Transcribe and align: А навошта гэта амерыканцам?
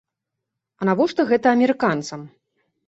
А 0.79 0.89
навошта 0.89 1.21
гэта 1.33 1.47
амерыканцам? 1.59 2.21